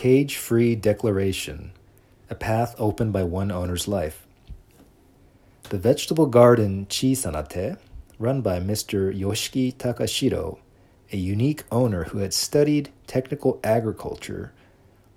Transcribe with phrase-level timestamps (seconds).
[0.00, 1.72] Cage Free Declaration
[2.30, 4.26] A Path Opened by One Owner's Life.
[5.64, 7.76] The vegetable garden Chisanate,
[8.18, 9.14] run by Mr.
[9.14, 10.58] Yoshiki Takashiro,
[11.12, 14.54] a unique owner who had studied technical agriculture,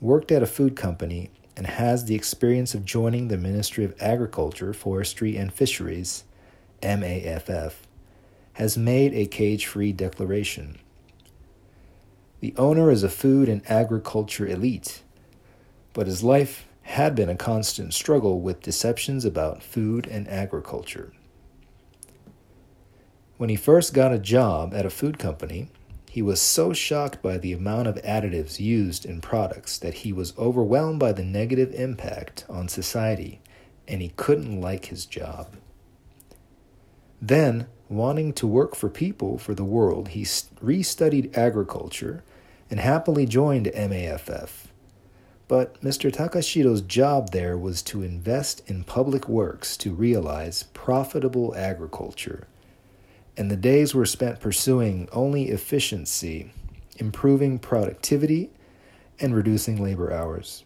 [0.00, 4.72] worked at a food company, and has the experience of joining the Ministry of Agriculture,
[4.72, 6.24] Forestry, and Fisheries,
[6.82, 7.74] MAFF,
[8.54, 10.78] has made a cage free declaration.
[12.40, 15.02] The owner is a food and agriculture elite,
[15.92, 21.12] but his life had been a constant struggle with deceptions about food and agriculture.
[23.36, 25.68] When he first got a job at a food company,
[26.10, 30.36] he was so shocked by the amount of additives used in products that he was
[30.36, 33.40] overwhelmed by the negative impact on society
[33.86, 35.56] and he couldn't like his job.
[37.20, 42.24] Then, wanting to work for people for the world, he restudied agriculture
[42.70, 44.66] and happily joined MAFF.
[45.48, 46.12] But Mr.
[46.12, 52.46] Takashiro's job there was to invest in public works to realize profitable agriculture
[53.40, 56.52] and the days were spent pursuing only efficiency,
[56.98, 58.50] improving productivity,
[59.18, 60.64] and reducing labor hours.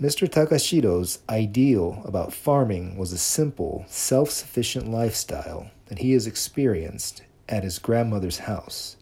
[0.00, 0.28] Mr.
[0.28, 7.62] Takashiro's ideal about farming was a simple, self sufficient lifestyle that he has experienced at
[7.62, 8.96] his grandmother's house,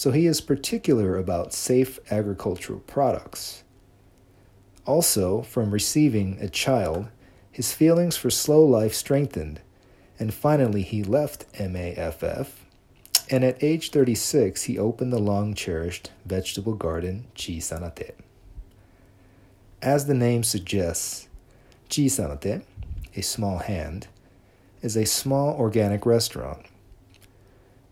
[0.00, 3.64] so he is particular about safe agricultural products.
[4.86, 7.08] Also, from receiving a child,
[7.52, 9.60] his feelings for slow life strengthened
[10.18, 12.46] and finally, he left MAFF,
[13.28, 18.12] and at age 36, he opened the long cherished vegetable garden Chisanate.
[19.82, 21.28] As the name suggests,
[21.90, 22.62] Chisanate,
[23.14, 24.06] a small hand,
[24.80, 26.64] is a small organic restaurant.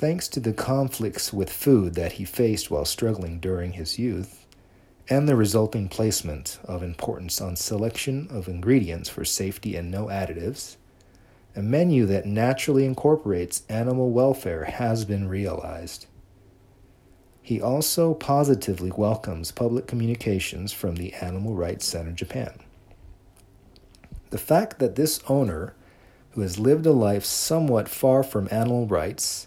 [0.00, 4.46] Thanks to the conflicts with food that he faced while struggling during his youth,
[5.10, 10.78] and the resulting placement of importance on selection of ingredients for safety and no additives,
[11.54, 16.06] a menu that naturally incorporates animal welfare has been realized.
[17.42, 22.58] He also positively welcomes public communications from the Animal Rights Center Japan.
[24.30, 25.74] The fact that this owner,
[26.30, 29.46] who has lived a life somewhat far from animal rights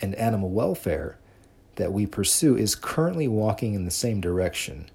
[0.00, 1.18] and animal welfare
[1.76, 4.90] that we pursue, is currently walking in the same direction.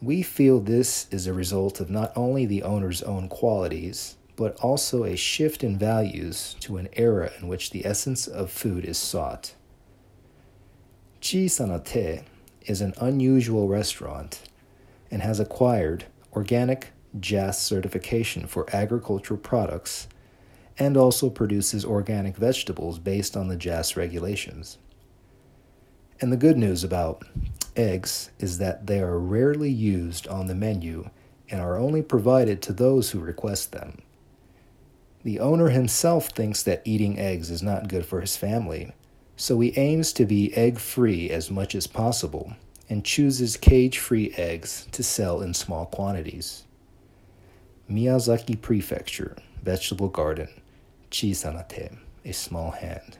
[0.00, 5.04] We feel this is a result of not only the owner's own qualities, but also
[5.04, 9.54] a shift in values to an era in which the essence of food is sought.
[11.20, 12.22] Chi Chisanate
[12.62, 14.48] is an unusual restaurant
[15.10, 20.06] and has acquired organic JAS certification for agricultural products
[20.78, 24.78] and also produces organic vegetables based on the JAS regulations.
[26.20, 27.24] And the good news about
[27.76, 31.10] eggs is that they are rarely used on the menu
[31.50, 33.98] and are only provided to those who request them.
[35.24, 38.92] The owner himself thinks that eating eggs is not good for his family,
[39.36, 42.52] so he aims to be egg free as much as possible
[42.88, 46.64] and chooses cage free eggs to sell in small quantities.
[47.90, 50.48] Miyazaki Prefecture, Vegetable Garden,
[51.10, 53.18] Chisanate, a small hand.